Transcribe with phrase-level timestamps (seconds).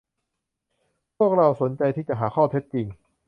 [1.17, 2.85] พวกเราสนใจที่จะหาข้อเท็จจริง